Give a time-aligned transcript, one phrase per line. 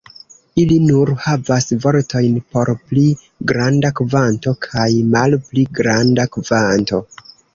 [0.59, 3.03] Ili nur havas vortojn por "pli
[3.53, 7.03] granda kvanto" kaj "malpli granda kvanto".